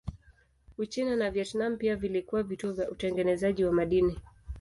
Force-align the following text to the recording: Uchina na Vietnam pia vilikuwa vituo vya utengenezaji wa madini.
Uchina 0.77 1.15
na 1.15 1.31
Vietnam 1.31 1.77
pia 1.77 1.95
vilikuwa 1.95 2.43
vituo 2.43 2.71
vya 2.71 2.89
utengenezaji 2.91 3.65
wa 3.65 3.71
madini. 3.73 4.17